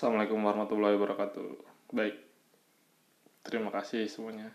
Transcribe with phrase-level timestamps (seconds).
[0.00, 1.60] Assalamualaikum warahmatullahi wabarakatuh.
[1.92, 2.16] Baik,
[3.44, 4.48] terima kasih semuanya.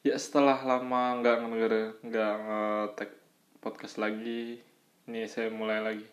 [0.00, 3.10] Ya setelah lama nggak ngedenger nggak nge-tag
[3.60, 4.64] podcast lagi,
[5.04, 6.08] ini saya mulai lagi.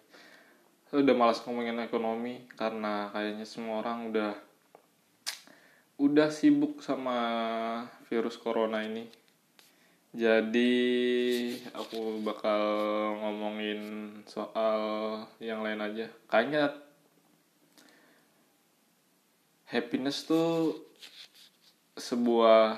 [0.84, 4.36] Saya udah malas ngomongin ekonomi karena kayaknya semua orang udah
[6.04, 7.16] udah sibuk sama
[8.12, 9.08] virus corona ini.
[10.12, 10.76] Jadi
[11.72, 12.60] aku bakal
[13.16, 14.84] ngomongin soal
[15.40, 16.12] yang lain aja.
[16.28, 16.91] Kayaknya
[19.72, 20.76] happiness tuh
[21.96, 22.78] sebuah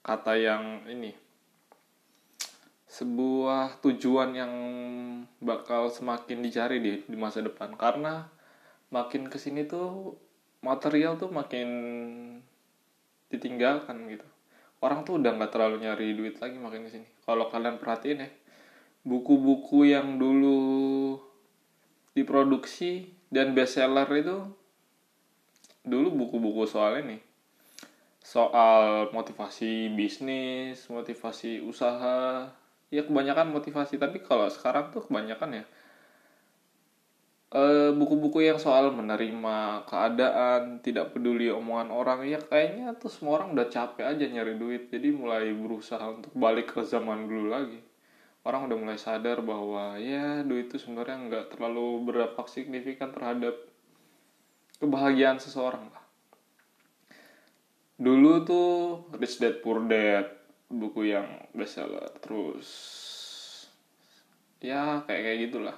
[0.00, 1.12] kata yang ini
[2.88, 4.54] sebuah tujuan yang
[5.42, 7.74] bakal semakin dicari di di masa depan.
[7.74, 8.22] Karena
[8.94, 10.14] makin ke sini tuh
[10.62, 11.68] material tuh makin
[13.28, 14.26] ditinggalkan gitu.
[14.78, 18.30] Orang tuh udah nggak terlalu nyari duit lagi makin ke sini kalau kalian perhatiin ya
[19.04, 21.16] buku-buku yang dulu
[22.16, 24.48] diproduksi dan bestseller itu
[25.84, 27.20] dulu buku-buku soal ini.
[28.24, 32.48] Soal motivasi bisnis motivasi usaha.
[32.88, 35.64] Ya kebanyakan motivasi tapi kalau sekarang tuh kebanyakan ya
[37.54, 43.54] eh, buku-buku yang soal menerima keadaan tidak peduli omongan orang ya kayaknya tuh semua orang
[43.54, 44.82] udah capek aja nyari duit.
[44.90, 47.80] Jadi mulai berusaha untuk balik ke zaman dulu lagi.
[48.44, 53.56] Orang udah mulai sadar bahwa ya duit itu sebenarnya nggak terlalu berdampak signifikan terhadap
[54.84, 56.04] kebahagiaan seseorang lah
[57.94, 58.68] dulu tuh
[59.16, 60.26] Rich Dad Poor Dad
[60.66, 62.10] buku yang bestseller.
[62.18, 62.68] Terus
[64.58, 65.76] ya kayak kayak gitulah.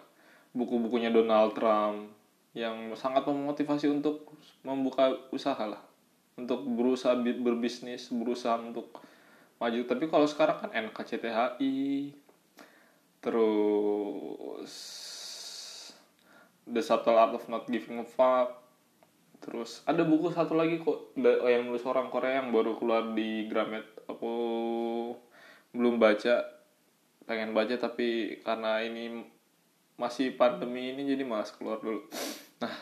[0.56, 2.08] Buku-bukunya Donald Trump
[2.56, 4.32] yang sangat memotivasi untuk
[4.64, 5.82] membuka usaha lah.
[6.36, 8.88] Untuk berusaha bi- berbisnis berusaha untuk
[9.60, 9.80] maju.
[9.84, 12.16] Tapi kalau sekarang kan NKCTHI
[13.20, 14.72] terus
[16.66, 18.65] The Subtle Art of Not Giving a Fuck
[19.46, 23.46] terus ada buku satu lagi kok da- yang nulis orang Korea yang baru keluar di
[23.46, 23.86] Gramet.
[24.10, 24.34] Aku
[25.70, 26.42] belum baca
[27.26, 29.22] pengen baca tapi karena ini
[29.94, 32.10] masih pandemi ini jadi malas keluar dulu.
[32.58, 32.74] Nah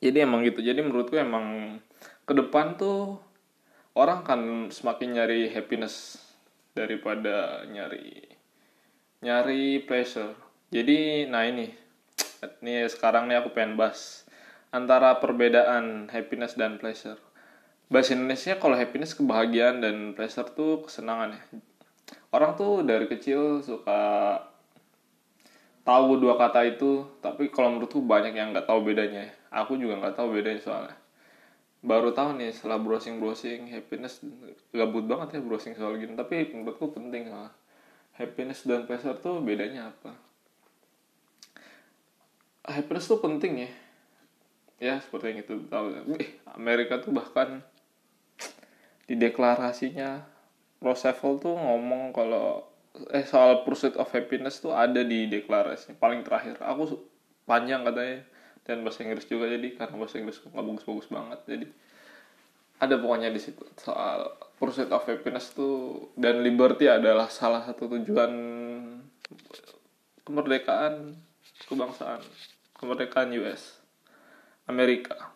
[0.00, 0.64] jadi emang gitu.
[0.64, 1.78] Jadi menurutku emang
[2.24, 3.20] ke depan tuh
[3.92, 4.40] orang kan
[4.72, 6.16] semakin nyari happiness
[6.72, 8.24] daripada nyari
[9.20, 10.32] nyari pleasure.
[10.72, 11.68] Jadi nah ini
[12.64, 14.21] ini sekarang nih aku pengen bahas
[14.72, 17.20] antara perbedaan happiness dan pleasure.
[17.92, 21.42] Bahasa Indonesia kalau happiness kebahagiaan dan pleasure tuh kesenangan ya.
[22.32, 24.40] Orang tuh dari kecil suka
[25.84, 30.16] tahu dua kata itu tapi kalau menurutku banyak yang nggak tahu bedanya aku juga nggak
[30.16, 30.96] tahu bedanya soalnya.
[31.84, 34.24] Baru tahu nih setelah browsing browsing happiness
[34.72, 36.16] gabut banget ya browsing soal gini.
[36.16, 37.52] Tapi menurutku penting lah
[38.16, 40.16] happiness dan pleasure tuh bedanya apa.
[42.72, 43.72] Happiness tuh penting ya
[44.78, 45.54] ya seperti yang itu.
[45.68, 47.60] Tahu eh, Amerika tuh bahkan
[49.08, 50.24] di deklarasinya
[50.82, 52.68] Roosevelt tuh ngomong kalau
[53.12, 56.60] eh soal pursuit of happiness tuh ada di deklarasi paling terakhir.
[56.62, 57.08] Aku
[57.44, 58.24] panjang katanya.
[58.62, 61.66] Dan bahasa Inggris juga jadi karena bahasa Inggris nggak bagus-bagus banget jadi
[62.78, 66.10] ada pokoknya di situ soal pursuit of happiness tuh.
[66.14, 68.30] Dan liberty adalah salah satu tujuan
[70.22, 71.18] kemerdekaan
[71.66, 72.22] kebangsaan
[72.78, 73.81] kemerdekaan US
[74.68, 75.32] Amerika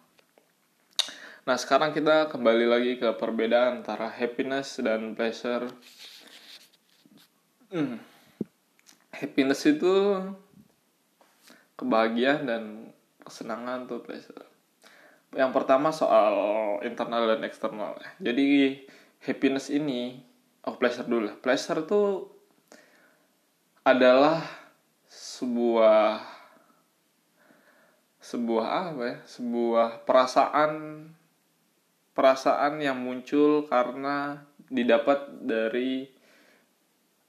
[1.46, 5.70] Nah, sekarang kita kembali lagi ke perbedaan antara happiness dan pleasure.
[7.70, 8.02] Hmm.
[9.14, 10.26] Happiness itu
[11.78, 12.62] kebahagiaan dan
[13.22, 14.42] kesenangan tuh pleasure.
[15.38, 16.34] Yang pertama soal
[16.82, 17.94] internal dan eksternal.
[18.18, 18.82] Jadi
[19.22, 20.18] happiness ini,
[20.66, 21.38] oh pleasure dulu lah.
[21.38, 22.26] Pleasure tuh
[23.86, 24.42] adalah
[25.06, 26.26] sebuah
[28.26, 29.16] sebuah apa ya?
[29.22, 30.72] Sebuah perasaan
[32.10, 36.10] perasaan yang muncul karena didapat dari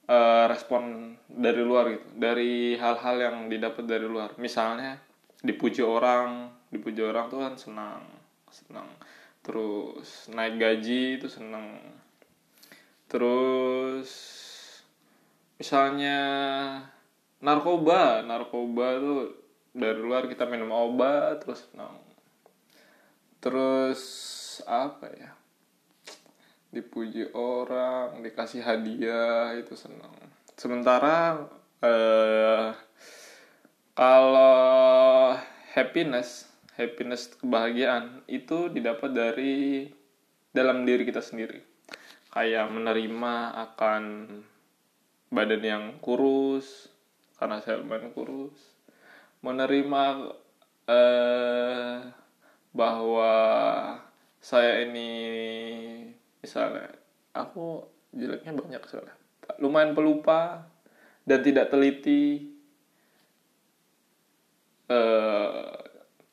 [0.10, 2.08] eh, respon dari luar gitu.
[2.18, 4.34] Dari hal-hal yang didapat dari luar.
[4.42, 4.98] Misalnya
[5.46, 8.02] dipuji orang dipuji orang tuh kan senang
[8.50, 8.90] senang.
[9.46, 11.78] Terus naik gaji itu senang.
[13.06, 14.10] Terus
[15.62, 16.20] misalnya
[17.38, 18.26] narkoba.
[18.26, 19.47] Narkoba tuh
[19.78, 22.02] dari luar kita minum obat terus senang
[23.38, 24.02] terus
[24.66, 25.32] apa ya?
[26.74, 30.12] Dipuji orang dikasih hadiah itu senang
[30.58, 31.48] sementara
[31.80, 32.74] eh,
[33.94, 35.38] kalau
[35.78, 39.88] happiness happiness kebahagiaan itu didapat dari
[40.54, 41.62] dalam diri kita sendiri.
[42.34, 43.36] Kayak menerima
[43.70, 44.04] akan
[45.34, 46.90] badan yang kurus
[47.38, 48.77] karena saya lumayan kurus
[49.42, 50.04] menerima
[50.89, 51.95] eh,
[52.74, 53.34] bahwa
[54.38, 55.12] saya ini
[56.42, 56.94] misalnya
[57.34, 59.16] aku jeleknya banyak soalnya.
[59.57, 60.68] Lumayan pelupa
[61.25, 62.54] dan tidak teliti.
[64.88, 65.88] Eh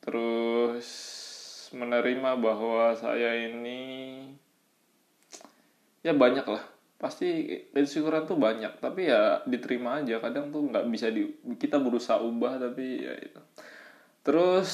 [0.05, 0.87] terus
[1.73, 3.81] menerima bahwa saya ini
[6.05, 10.19] ya banyak lah pasti insecurean tuh banyak tapi ya diterima aja.
[10.23, 11.27] Kadang tuh nggak bisa di
[11.59, 13.41] kita berusaha ubah tapi ya itu.
[14.25, 14.71] Terus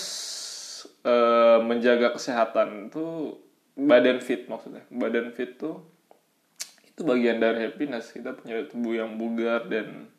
[1.04, 3.42] eh, menjaga kesehatan tuh
[3.76, 4.86] badan fit maksudnya.
[4.94, 5.82] Badan fit tuh
[6.88, 8.14] itu bagian dari happiness.
[8.14, 10.12] Kita punya tubuh yang bugar dan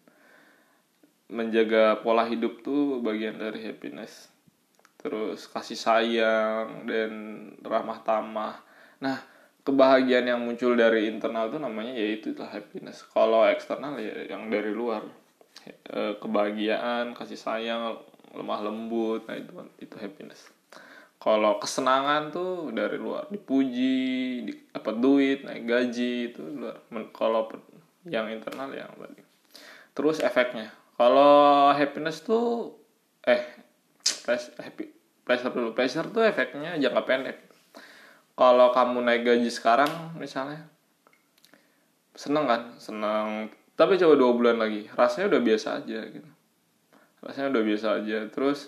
[1.33, 4.29] menjaga pola hidup tuh bagian dari happiness.
[5.01, 7.13] Terus kasih sayang dan
[7.65, 8.61] ramah tamah.
[9.01, 9.32] Nah
[9.63, 13.07] kebahagiaan yang muncul dari internal tuh namanya yaitu itu happiness.
[13.15, 15.07] Kalau eksternal ya yang dari luar.
[15.63, 17.95] E, kebahagiaan kasih sayang
[18.35, 20.51] lemah lembut nah itu itu happiness.
[21.23, 24.43] Kalau kesenangan tuh dari luar dipuji
[24.75, 26.83] dapat duit naik gaji itu luar.
[27.15, 27.47] Kalau
[28.11, 29.23] yang internal yang tadi.
[29.95, 30.75] Terus efeknya.
[30.99, 32.75] Kalau happiness tuh
[33.23, 33.47] eh
[34.27, 34.91] pleas- happy
[35.23, 37.52] pleasure pleasure tuh efeknya jangka pendek
[38.43, 40.67] kalau kamu naik gaji sekarang misalnya
[42.19, 42.75] seneng kan?
[42.83, 43.55] Seneng.
[43.79, 46.31] Tapi coba dua bulan lagi rasanya udah biasa aja gitu.
[47.23, 48.19] Rasanya udah biasa aja.
[48.35, 48.67] Terus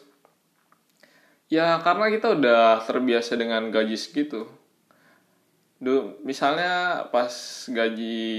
[1.51, 4.47] ya karena kita udah terbiasa dengan gaji segitu.
[5.83, 7.35] Duh, misalnya pas
[7.67, 8.31] gaji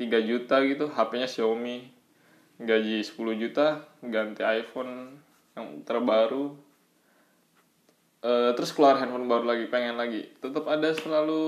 [0.00, 1.92] 3 juta gitu HP-nya Xiaomi.
[2.64, 5.20] Gaji 10 juta ganti iPhone
[5.52, 6.71] yang terbaru
[8.22, 10.22] Eh, terus keluar handphone baru lagi pengen lagi.
[10.38, 11.42] Tetap ada selalu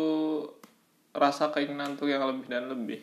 [1.15, 2.99] rasa keinginan tuh yang lebih dan lebih.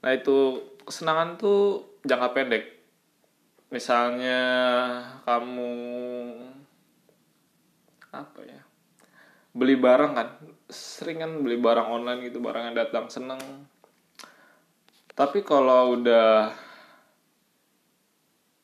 [0.00, 2.64] Nah itu kesenangan tuh jangka pendek.
[3.68, 4.40] Misalnya
[5.28, 5.72] kamu
[8.16, 8.64] apa ya?
[9.52, 10.28] Beli barang kan?
[10.72, 13.68] Sering kan beli barang online gitu barang yang datang seneng.
[15.12, 16.48] Tapi kalau udah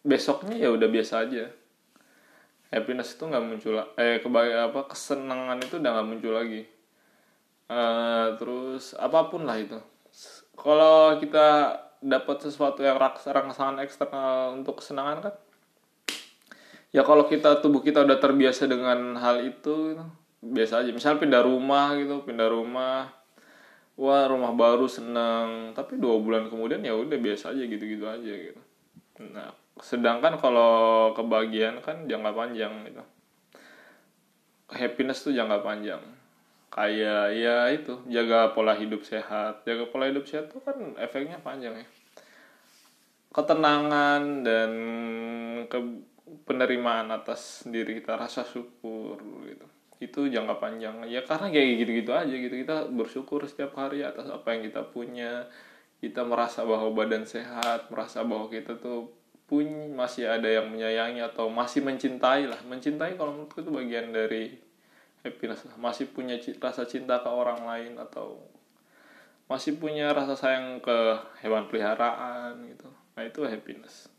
[0.01, 1.66] besoknya ya udah biasa aja
[2.71, 6.63] happiness itu nggak muncul eh kebahagiaan apa kesenangan itu udah nggak muncul lagi.
[7.67, 9.79] Eh, terus apa pun lah itu.
[10.55, 15.35] Kalau kita dapat sesuatu yang rangsangan eksternal untuk kesenangan kan
[16.95, 20.05] ya kalau kita tubuh kita udah terbiasa dengan hal itu gitu,
[20.41, 20.91] biasa aja.
[20.95, 23.11] Misal pindah rumah gitu pindah rumah
[23.99, 25.75] wah rumah baru seneng.
[25.75, 28.63] Tapi dua bulan kemudian ya udah biasa aja gitu-gitu aja gitu.
[29.35, 33.05] Nah sedangkan kalau kebahagiaan kan jangka panjang gitu.
[34.73, 36.01] Happiness tuh jangka panjang.
[36.73, 39.65] Kayak ya itu jaga pola hidup sehat.
[39.69, 41.87] Jaga pola hidup sehat tuh kan efeknya panjang ya.
[43.33, 44.73] Ketenangan dan
[45.69, 45.79] ke
[46.49, 49.67] penerimaan atas diri kita rasa syukur gitu.
[50.01, 51.05] Itu jangka panjang.
[51.09, 52.55] Ya karena kayak gitu-gitu aja gitu.
[52.65, 55.47] Kita bersyukur setiap hari atas apa yang kita punya.
[55.97, 59.09] Kita merasa bahwa badan sehat merasa bahwa kita tuh
[59.47, 59.63] pun
[59.95, 62.59] masih ada yang menyayangi atau masih mencintai lah.
[62.67, 64.59] Mencintai kalau menurutku itu bagian dari
[65.23, 65.79] happiness lah.
[65.79, 68.43] Masih punya rasa cinta ke orang lain atau
[69.47, 70.99] masih punya rasa sayang ke
[71.47, 72.91] hewan peliharaan gitu.
[73.15, 74.11] Nah itu happiness.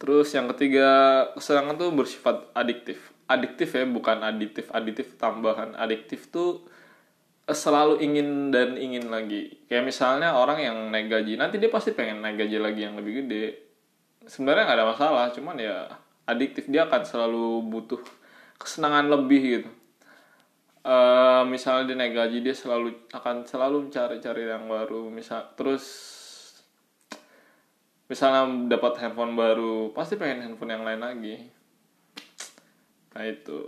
[0.00, 0.88] Terus yang ketiga
[1.36, 3.12] kesenangan tuh bersifat adiktif.
[3.28, 4.72] Adiktif ya bukan aditif.
[4.72, 5.76] Aditif tambahan.
[5.76, 6.64] Adiktif tuh
[7.44, 9.60] eh, selalu ingin dan ingin lagi.
[9.68, 13.24] Kayak misalnya orang yang naik gaji nanti dia pasti pengen naik gaji lagi yang lebih
[13.24, 13.63] gede
[14.26, 15.88] sebenarnya nggak ada masalah cuman ya
[16.24, 16.68] adiktif.
[16.68, 18.00] Dia akan selalu butuh
[18.56, 19.70] kesenangan lebih gitu.
[20.84, 25.08] Eh misalnya dia naik gaji dia selalu akan selalu cari-cari yang baru.
[25.08, 25.84] Misal terus
[28.04, 31.36] misalnya dapat handphone baru pasti pengen handphone yang lain lagi.
[33.16, 33.60] Nah itu.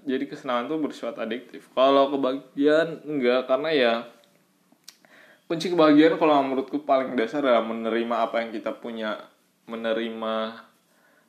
[0.00, 1.68] Jadi kesenangan tuh bersifat adiktif.
[1.76, 3.46] Kalau kebahagiaan enggak.
[3.46, 3.92] Karena ya
[5.50, 9.18] kunci kebahagiaan kalau menurutku paling dasar adalah menerima apa yang kita punya
[9.66, 10.62] menerima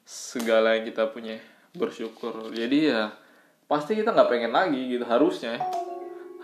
[0.05, 1.41] segala yang kita punya
[1.73, 2.53] bersyukur.
[2.53, 3.17] Jadi ya
[3.65, 5.57] pasti kita nggak pengen lagi gitu harusnya.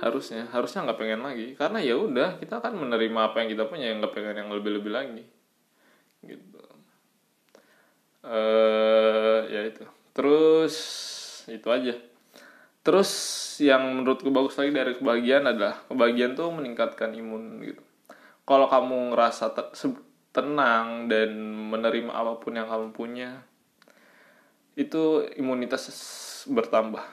[0.01, 1.53] Harusnya harusnya nggak pengen lagi.
[1.53, 4.81] Karena ya udah kita kan menerima apa yang kita punya yang nggak pengen yang lebih
[4.81, 5.23] lebih lagi.
[6.25, 6.63] Gitu.
[8.25, 9.85] Eh ya itu.
[10.17, 10.75] Terus
[11.45, 11.93] itu aja
[12.87, 13.11] terus
[13.59, 17.83] yang menurutku bagus lagi dari kebahagiaan adalah kebahagiaan tuh meningkatkan imun gitu.
[18.47, 19.51] Kalau kamu ngerasa
[20.31, 21.35] tenang dan
[21.67, 23.43] menerima apa pun yang kamu punya
[24.79, 25.83] itu imunitas
[26.47, 27.03] bertambah.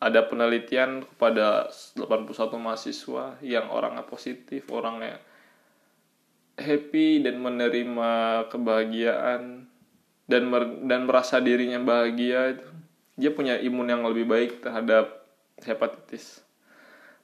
[0.00, 5.20] Ada penelitian kepada 81 mahasiswa yang orangnya positif orangnya
[6.56, 8.10] happy dan menerima
[8.48, 9.68] kebahagiaan
[10.24, 12.81] dan mer- dan merasa dirinya bahagia itu
[13.16, 15.24] dia punya imun yang lebih baik terhadap
[15.60, 16.40] hepatitis.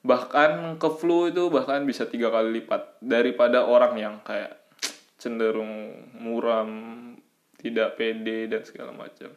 [0.05, 4.57] Bahkan ke flu itu bahkan bisa tiga kali lipat daripada orang yang kayak
[5.19, 6.71] cenderung muram
[7.59, 9.35] tidak pede dan segala macam.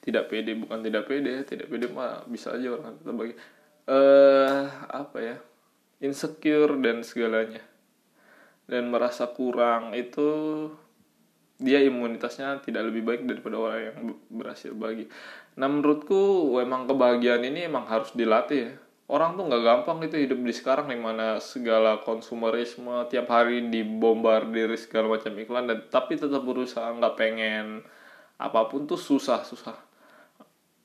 [0.00, 3.34] Tidak pede bukan tidak pede tidak pede mah bisa aja orang tetap bagi.
[3.86, 5.36] Eh apa ya?
[6.00, 7.60] Insecure dan segalanya.
[8.66, 10.70] Dan merasa kurang itu
[11.56, 13.96] dia imunitasnya tidak lebih baik daripada orang yang
[14.28, 15.08] berhasil bagi.
[15.56, 18.72] Nah menurutku emang kebahagiaan ini emang harus dilatih ya.
[19.06, 24.74] Orang tuh nggak gampang itu hidup di sekarang di mana segala konsumerisme tiap hari dibombardir
[24.74, 27.86] segala macam iklan dan tapi tetap berusaha nggak pengen
[28.36, 29.78] apa pun tuh susah susah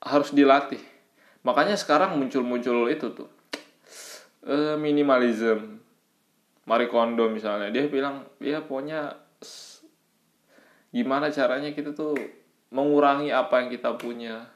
[0.00, 0.80] harus dilatih.
[1.42, 3.28] Makanya sekarang muncul-muncul itu tuh
[4.46, 5.82] uh, minimalism.
[6.62, 9.18] Marie Kondo misalnya dia bilang ya pokoknya
[10.92, 12.14] gimana caranya kita tuh
[12.68, 14.46] mengurangi apa yang kita punya?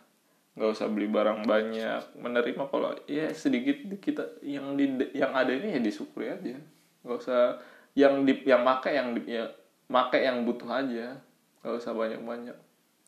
[0.57, 5.77] Nggak usah beli barang banyak menerima kalau ya sedikit kita yang di yang ada ini
[5.77, 6.57] ya disyukuri aja.
[7.05, 7.61] Nggak usah
[7.97, 9.49] yang di yang make yang di, ya
[9.89, 11.21] make yang butuh aja.
[11.61, 12.57] Nggak usah banyak banyak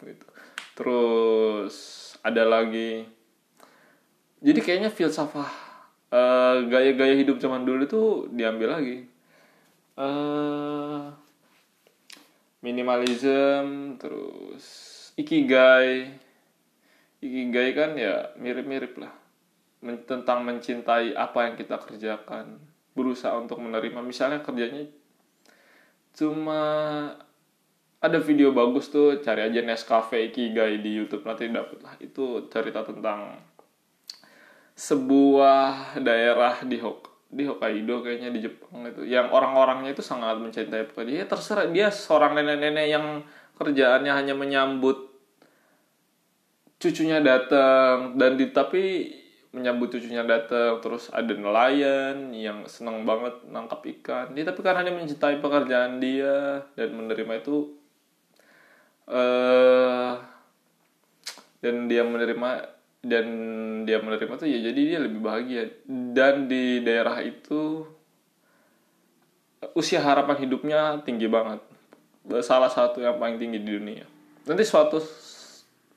[0.04, 0.26] gitu.
[0.76, 1.74] Terus
[2.20, 3.08] ada lagi.
[4.38, 5.68] Jadi kayaknya filsafah
[6.12, 9.08] uh, gaya-gaya hidup zaman dulu itu diambil lagi.
[9.98, 11.10] Uh,
[12.62, 14.64] minimalism terus
[15.14, 16.10] ikigai.
[17.18, 19.14] Ikigai kan ya mirip-mirip lah.
[19.82, 22.58] Men tentang mencintai apa yang kita kerjakan.
[22.94, 24.02] Berusaha untuk menerima.
[24.02, 24.86] Misalnya kerjanya
[26.18, 26.62] cuma
[27.98, 31.94] ada video bagus tuh cari aja Nescafe Ikigai di YouTube nanti dapet lah.
[32.02, 33.38] Itu cerita tentang
[34.78, 40.88] sebuah daerah di Hok di Hokkaido kayaknya di Jepang itu yang orang-orangnya itu sangat mencintai
[40.88, 41.68] pekerja ya terserah.
[41.68, 43.06] Dia seorang nenek-nenek yang
[43.60, 45.12] kerjaannya hanya menyambut
[46.80, 48.16] cucunya datang.
[48.16, 49.12] Dan di tapi
[49.52, 54.32] menyambut cucunya datang terus ada nelayan yang senang banget nangkap ikan.
[54.32, 57.76] Dia tapi karena dia mencintai pekerjaan dia dan menerima itu
[59.08, 60.12] eh
[61.58, 63.26] dan dia menerima dan
[63.86, 65.70] dia menerima tuh ya jadi dia lebih bahagia.
[65.86, 67.86] Dan di daerah itu
[69.74, 71.62] usia harapan hidupnya tinggi banget.
[72.42, 74.06] Salah satu yang paling tinggi di dunia.
[74.44, 74.98] Nanti suatu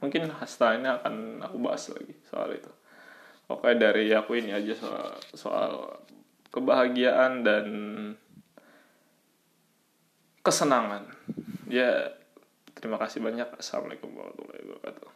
[0.01, 2.71] mungkin hasta ini akan aku bahas lagi soal itu.
[3.51, 5.73] Oke dari aku ini aja soal soal
[6.53, 7.65] kebahagiaan dan
[10.45, 11.11] kesenangan.
[11.67, 12.15] Ya
[12.77, 13.59] terima kasih banyak.
[13.59, 15.11] Assalamualaikum warahmatullahi wabarakatuh